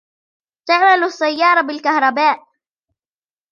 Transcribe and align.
تعمل 0.67 1.03
السيارة 1.03 1.61
بالكهرباء. 1.61 2.47